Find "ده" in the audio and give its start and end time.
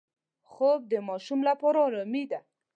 2.31-2.39